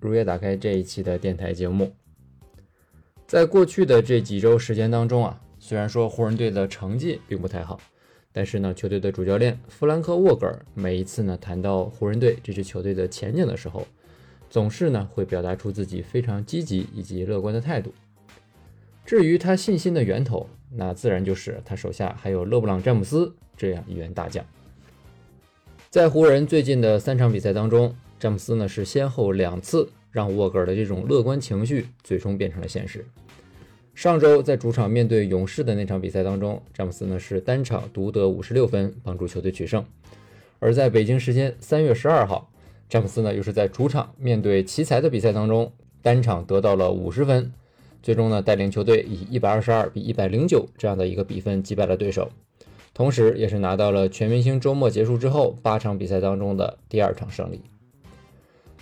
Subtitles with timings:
[0.00, 1.92] 如约打开这一期的电台节目。
[3.26, 7.80] 在过去的这几周时间当中啊，虽然说湖人队的成绩并不太好，
[8.32, 13.86] 但是呢，球队的主教练弗兰克沃格尔每一次呢谈到湖人队这支球队的前景的时候，
[14.48, 17.92] 总是呢会表达出自己非常积极以及乐观的态度。
[19.04, 24.44] 至于他信心的源头，那自然就是他手下还有勒布朗·詹姆斯这样一员大将。
[25.90, 33.04] 在湖人最近的三场比赛当中，詹姆斯呢是先后两次让沃格尔的这种乐观情绪最终变成了现实。
[33.94, 39.84] 上周在主场面对勇士的那场比赛当中，詹姆斯呢是单场独得五十六分，帮助球队取胜。
[40.58, 42.50] 而在北京时间三月十二号，
[42.88, 47.52] 詹姆斯呢又是在主场面对奇才的比赛当中，单场得到了五十分。
[48.02, 52.30] 最终呢，带领球队以一百二十二比一百零九这样的一个比分击败了对手，
[52.94, 57.60] 同时也是拿到了全明星周末结束之后八场比赛当中的第二场胜利。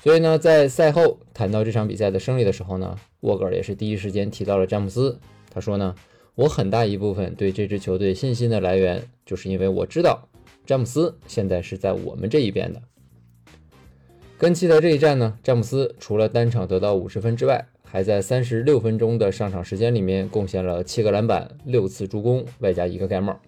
[0.04, 5.18] 所以呢，在赛后谈到这场比赛的胜利的时候呢，沃格尔也是第一时间提到了詹姆斯。
[5.50, 5.94] 他说呢，
[6.34, 10.28] 我很大一部分对这支球队信心的来源，就是因为我知道
[10.66, 12.82] 詹姆斯现在是在我们这一边的。
[14.36, 23.40] 跟奇才这一战呢，詹姆斯除了单场得到五十分之外，还在三十六分钟的上场时间里面贡献了七个篮板、六次助攻，外加一个盖帽。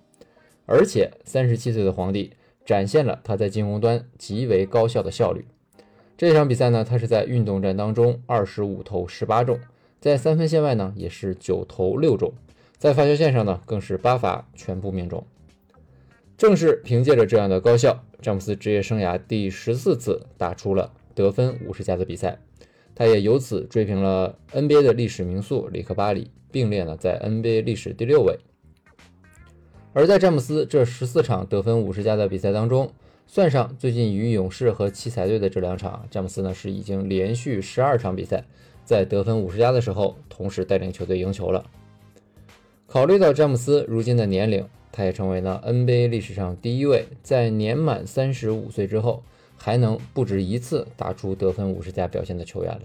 [0.64, 2.30] 而且，三十七岁的皇帝
[2.64, 5.44] 展现了他在进攻端极为高效的效率。
[6.16, 9.60] 这场比赛呢，他是在运动战当中二十五投十八中，
[10.00, 12.32] 在三分线外呢也是九投六中，
[12.78, 15.26] 在罚球线上呢更是八罚全部命中。
[16.38, 22.38] 正是凭借着这样的高效，詹姆斯职业生涯第十四次打出了得分五十加的比赛。
[22.94, 28.38] 他也由此追平了 NBA 的历史名宿里克巴里，并列呢在 NBA 历史第六位。
[29.92, 32.90] 而在詹姆斯这十四场得分五十加的比赛当中，
[33.26, 38.44] 算上最近与勇士和奇才队的这两场，詹姆斯呢是已经连续十二场比赛
[38.84, 41.64] 在得分五十加的时候，同时带领球队赢球了。
[42.86, 49.22] 考虑到詹姆斯如今的年龄，他也成为了 NBA 历史上第一位在年满三十五岁之后。
[49.58, 52.82] 还能不止一次打出得分五十加表现的球员了。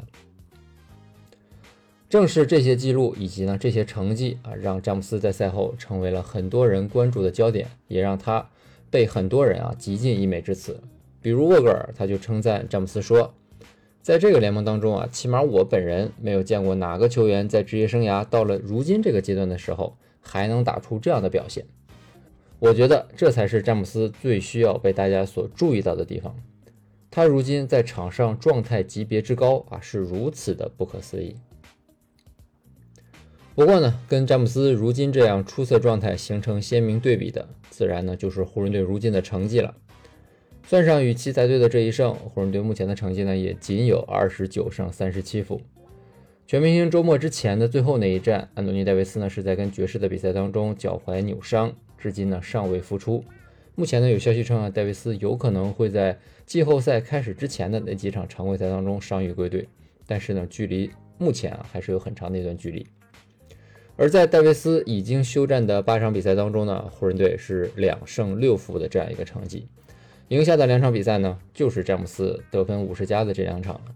[2.09, 8.49] 正是这些记录以及呢这些成绩啊，让詹姆斯在赛后成为了很多人关注的焦点，也让他
[8.91, 10.79] 被很多人啊极尽溢美之词。
[11.21, 13.33] 比如沃格尔，他就称赞詹姆斯说
[14.03, 21.65] ：“在这个联盟当中啊，起码我本人没有见过哪个球员在职业生涯到了如今这个阶段的时候还能打出这样的表现。
[22.59, 26.35] 我觉得这才是詹姆斯最需要被大家所注意到的地方。”
[27.13, 31.35] 他如今在场上状态级别之高啊，是如此的不可思议。
[33.53, 39.75] 不过呢，跟詹姆斯如今这样出色状态形成鲜明对比的，自然呢就是湖人队如今的成绩了。
[40.65, 45.59] 算上与奇才队的这一胜，湖人队目前的成绩呢也仅有二十九胜三十七负。
[46.47, 53.23] 全明星周末之前的最后那一战，安东尼戴维斯呢是在跟爵士的比赛当中脚踝扭伤，至今呢尚未复出。
[53.75, 59.67] 目前呢，有消息称啊，戴维斯有可能会在季后赛开始之前的那几场常规赛当中伤愈归队，
[60.07, 62.87] 但是呢，距离目前啊还是有很长的一段距离。
[63.97, 69.67] 而在戴维斯已经休战的八场比赛当中呢，湖人队是两胜六负的这样一个成绩，
[70.29, 73.95] 赢下的两场比赛呢，就是詹姆斯得分五十加的这两场了。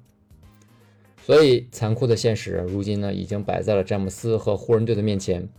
[1.23, 5.49] 所以残酷的现实，如今呢，已经摆在了詹姆斯和湖人队的面前。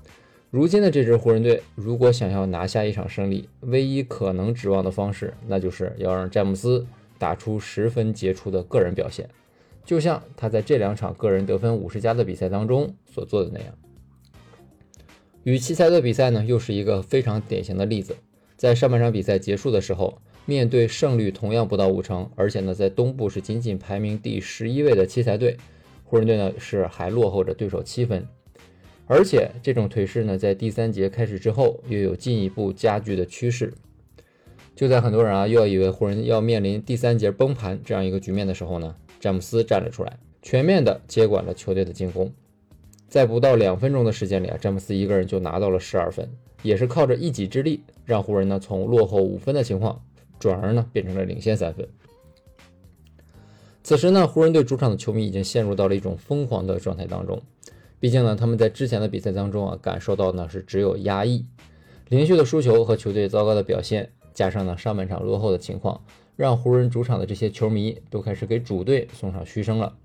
[0.52, 6.86] 如今的这支湖人队，如果想要拿下一场胜利，唯一可能指望的方式，那就是要让詹姆斯
[7.18, 9.28] 打出十分杰出的个人表现，
[9.84, 13.74] 就像他在这两场个人得分五十加的比赛当中所做的那样。
[15.46, 18.16] 与奇才的比赛呢，又是一个非常典型的例子。
[18.56, 25.56] 在上半场比赛结束的时候，面对胜率同样不到五成，而且呢，在东部是仅仅排名第十一位的奇才队，
[26.02, 28.26] 湖人队呢是还落后着对手七分。
[29.06, 33.72] 而且这种颓势呢，在第三节开始之后，又有进一步加剧的趋势。
[34.74, 42.32] 就在很多人啊又要以为湖人要面临第三节崩盘这样一个局面的时候呢，詹姆斯站了出来，全面的接管了球队的进攻。
[43.08, 46.28] 在不到两分钟的时间里啊，詹姆斯一个人就拿到了十二分，
[46.62, 50.02] 也是靠着一己之力，让湖人呢从落后五分的情况，
[50.38, 51.88] 转而呢变成了领先三分。
[53.82, 57.40] 此时呢，湖人队主场的球迷已经陷入到了一种疯狂的状态当中。
[58.00, 61.46] 毕竟呢，他们在之前的比赛当中啊，感受到呢是只有压抑，
[62.08, 66.02] 连续的输球和球队糟糕的表现，加上呢上半场落后的情况，
[66.34, 69.96] 让湖人主场的这些球迷都开始给主队送上嘘声了。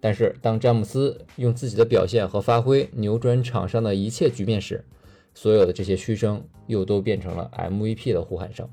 [0.00, 4.84] 但是，当詹姆斯用自己的表现和发挥扭转场上的一切局面时，
[5.34, 8.68] 所有的这些嘘声又都变成了 MVP 的呼喊声。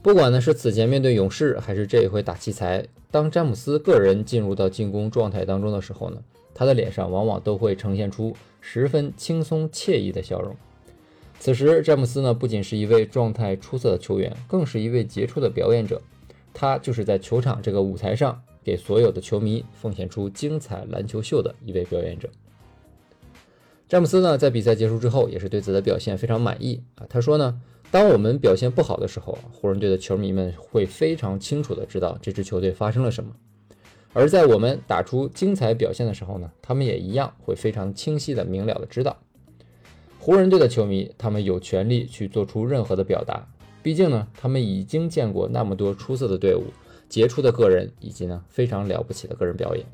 [0.00, 6.22] 不管呢是此前面对勇士，还是这一回打奇才，当詹姆斯个人进入到进攻状态当中的时候呢，
[6.54, 10.56] 他的脸上往往都会呈现出十分轻松惬意的笑容。
[11.38, 16.00] 此时，詹姆斯呢不仅是一位状态出色的球员，更是一位杰出的表演者。
[16.54, 22.28] 他就是在球场这个舞台上，给所有的球迷奉献出精彩篮球秀的一位表演者。
[23.88, 27.06] 詹姆斯呢在比赛结束之后，也是对自己的表现非常满意啊。
[27.08, 27.60] 他说呢。
[27.90, 33.30] 当我们表现不好的时候，湖人队的球迷们会非常清楚的知道这支球队发生了什么；
[34.14, 39.18] 而在我们打出精彩表现的时候呢，他们也一样会非常清晰的、明了的知道，
[40.18, 43.46] 湖人队的球迷他们有权利去做出任何的表达。
[43.82, 46.62] 毕竟呢，他们已经见过那么多出色的队伍、
[47.12, 49.84] 杰出的个人以及呢非常了不起的个人表演。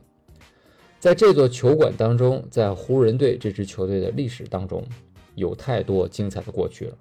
[1.00, 4.86] 在这座球馆当中，在湖人队这支球队的历史当中，
[5.34, 6.96] 有太多精彩的过去了。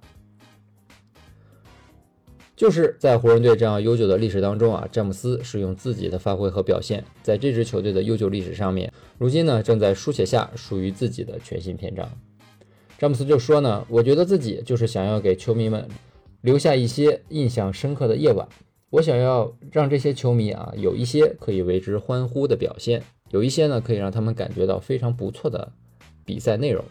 [2.55, 12.09] 就是在湖人队这样悠久的历史当中啊，詹姆斯是用自己的发挥和表现，在这支球队的悠久历史上面，如今呢正在书写下属于自己的全新篇章。
[12.97, 15.87] 詹姆斯就说呢，我觉得自己就是想要给球迷们
[16.41, 18.47] 留下一些印象深刻的夜晚，
[18.89, 25.73] 我想要让这些球迷啊有一些可以为之欢呼的表现，有一些呢可以让他们感觉到非常不错的
[26.23, 26.83] 比赛内容。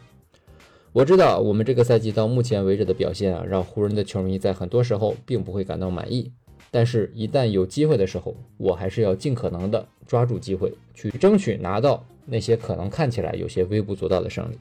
[0.93, 6.33] 我知道我们这个赛季到目前为止的表现啊，让湖人的球迷在很多时候并不会感到满意。
[6.71, 14.59] 但是，一旦有机会的时候，我还是要尽可能的抓住机会，去争取拿到那些可能看起来有些微不足道的胜利。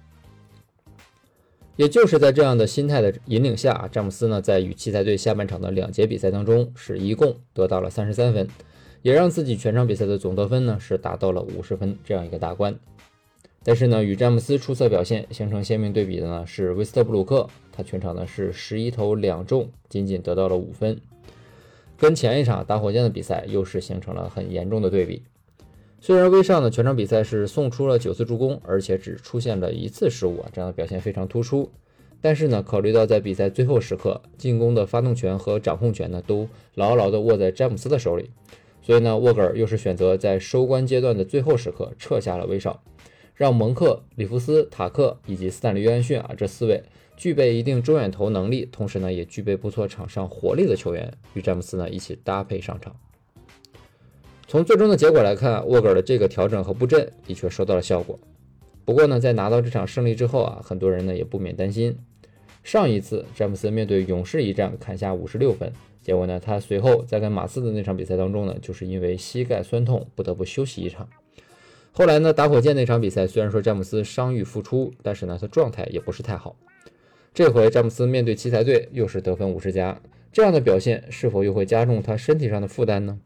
[1.78, 8.48] 也就是在这样的心态的引领下，詹姆斯呢，在与奇才队下半场的两节比赛当中，是一共得到了三十三分，
[9.02, 12.76] 也让自己全场比赛的总得分呢，是达到了五十分这样一个大关。
[13.64, 21.02] 但是呢，与詹姆斯出色表现形成鲜明对比的呢是威斯特布鲁克，他全场呢是十一投两中，仅仅得到了五分，
[21.98, 25.24] 跟前一场打火箭的比赛又是形成了很严重的对比。
[26.06, 31.72] 虽然威少呢全场比赛是送出了九次助攻，而且只出现了一次失误啊，这样的表现非常突出。
[32.22, 38.30] 但是呢，考虑到在比赛最后时刻，进攻的发动权和掌控权呢都牢牢的握在詹姆斯的手里，
[38.84, 42.84] 所以呢，沃格尔又是选择在收官阶段的最后时刻撤下了威少。
[43.34, 46.84] 让蒙克、里弗斯、塔克以及斯坦利·约翰逊啊这四位
[47.18, 52.96] 具备一定中远投能力，同时呢也具备不错场上活力的球员与詹姆斯呢一起搭配上场。
[54.48, 58.20] 从最终的结果来看，沃格尔的这个调整和布阵的确收到了效果。
[58.86, 61.98] 不过呢，在拿到这场胜利之后啊，很多人呢也不免担心，
[62.64, 65.72] 上一次詹姆斯面对勇士一战砍下五十六分，
[66.04, 71.10] 结果呢他随后在跟马刺的那场比赛当中呢，就是因为膝盖酸痛不得不休息一场。
[71.92, 76.56] 后来呢，打火箭那场比赛，虽然说詹姆斯伤愈复出，但是呢，他状态也不是太好。
[77.34, 80.00] 这回詹姆斯面对奇才队，又是得分五十加，
[80.32, 83.18] 这样的表现是否又会加重他身体上的负担呢？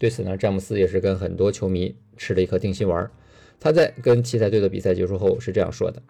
[0.00, 3.08] 对此呢，詹姆斯也是跟很多球迷吃了一颗定心丸。
[3.60, 6.02] 他在跟奇才队的比赛结束后是这样说的：“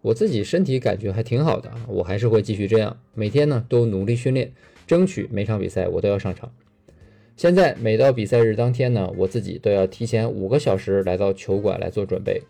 [0.00, 4.52] 我自己身体感觉还挺好的，我还是会继续这样，每天呢都努力训练，
[4.86, 6.52] 争取每场比赛我都要上场。”
[7.36, 12.40] 现在每到比赛日当天呢，我自己都要提前五个小时来到球馆来做准备。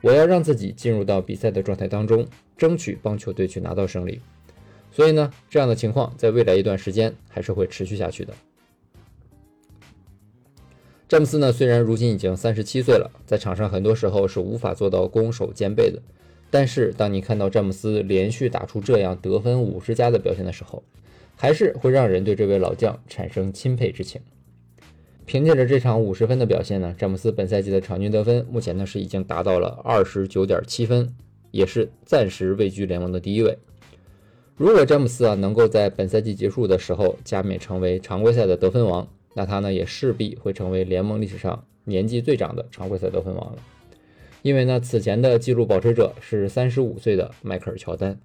[0.00, 4.22] 我要让自己进入到比赛的状态当中，争取帮球队去拿到胜利。
[4.90, 8.32] 所以呢，这样的情况在未来一段时间还是会持续下去的。
[11.08, 16.02] 詹姆斯呢，虽然如今已经三十七岁了，在场上很多时候是无法做到攻守兼备的。
[16.50, 20.82] 但是，当你看到詹姆斯连续打出这样得分五十加的表现的时候，
[21.34, 24.20] 还是会让人对这位老将产生钦佩之情。
[25.24, 31.14] 凭借着这场五十分的表现呢，詹姆斯本赛季的场均得分目前呢是已经达到了二十九点七分，
[31.50, 33.56] 也是暂时位居联盟的第一位。
[34.56, 39.08] 如果詹姆斯啊能够在本赛季结束的时候加冕成为常规赛的得分王，
[39.38, 43.58] 那他呢也势必会成为联盟历史上年纪最长的常规赛得分王了。
[44.42, 48.18] 因为呢此前的纪录保持者是三十五岁的迈克尔乔丹。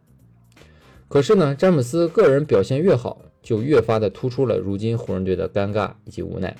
[1.07, 6.55] 可是呢，詹姆斯个人表现越好，就越发的突出了如今湖人队的尴尬以及无奈。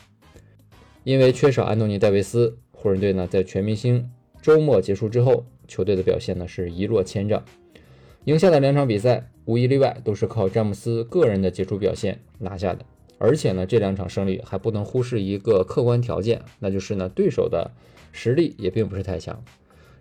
[1.04, 4.08] 因为缺少安东尼·戴维斯，湖人队呢在全明星
[4.40, 7.44] 周末结束之后，球队的表现呢是一落千丈。
[8.26, 12.86] 赢下的两场比赛，无一例外都是靠詹姆斯个人的杰出表现拿下的。
[13.26, 17.72] 而且呢，这两场胜利还不能忽视一个客观条件，那就是呢，对手的
[18.12, 19.42] 实力也并不是太强。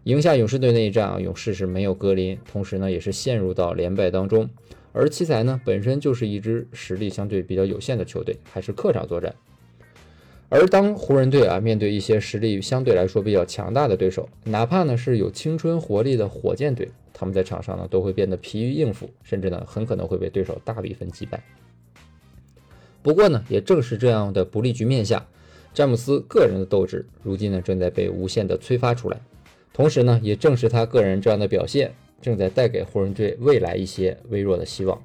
[0.02, 4.50] 赢下勇士队那一战啊，勇士是没有格林，同时呢，也是陷入到连败当中。
[4.92, 9.32] 而奇才呢，本身就是一支实力相对比较有限的球队，还是客场作战。
[10.48, 21.40] 而当湖人队啊面对一些实力相对来说比较强大的对手，哪怕呢是有青春活力的火箭队，他们在场上呢都会变得疲于应付，甚至呢很可能会被对手大比分击败。
[23.02, 25.26] 不过呢，也正是这样的不利局面下，
[25.75, 29.21] 詹姆斯个人的斗志如今呢正在被无限的催发出来，
[29.73, 35.02] 同时呢，也正是他个人这样的表现，正在带给湖人队未来一些微弱的希望。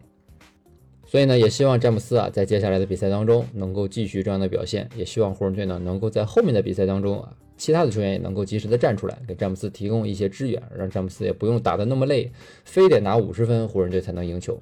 [1.05, 12.29] 所以呢，也希望詹姆斯啊，在接下来的比赛当中能够继续这样的表现，也希望湖人队呢能够在后面的比赛当中啊，其他的球员也能够及时的站出来，给詹姆斯提供一些支援，让詹姆斯也不用打得那么累，
[12.65, 14.61] 非得拿五十分，湖人队才能赢球。